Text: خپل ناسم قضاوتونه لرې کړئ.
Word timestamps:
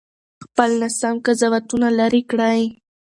خپل 0.43 0.69
ناسم 0.81 1.15
قضاوتونه 1.25 1.87
لرې 1.99 2.21
کړئ. 2.31 2.61